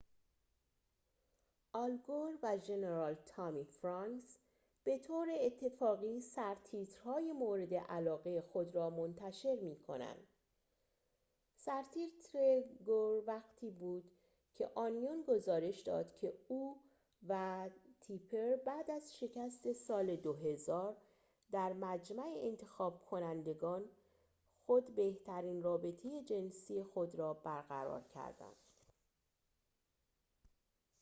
آل 1.73 1.97
گور 1.97 2.33
و 2.43 2.57
ژنرال 2.57 3.13
تامی 3.25 3.63
فرانکس 3.65 4.37
به 4.83 4.97
طور 4.99 5.27
اتفاقی 5.41 6.19
سرتیتر‌های 6.19 7.31
مورد 7.31 7.73
علاقه 7.73 8.41
خود 8.41 8.75
را 8.75 8.89
منتشر 8.89 9.55
می 9.61 9.79
کنند 9.79 10.27
سرتیتر 11.55 12.61
گور 12.85 13.23
وقتی 13.27 13.69
بود 13.71 14.11
که 14.55 14.69
اونیون 14.75 15.23
گزارش 15.27 15.79
داد 15.79 16.13
که 16.15 16.33
او 16.47 16.81
و 17.27 17.69
تیپر 17.99 18.55
بعد 18.55 18.91
از 18.91 19.17
شکست 19.17 19.71
سال 19.71 20.15
2000 20.15 20.97
در 21.51 21.73
مجمع 21.73 22.33
انتخاب 22.37 23.05
کنندگان 23.05 23.85
خود 24.65 24.95
بهترین 24.95 25.63
رابطه 25.63 26.21
جنسی 26.23 26.83
خود 26.83 27.15
را 27.15 27.33
برقرار 27.33 28.03
کردند 28.03 28.55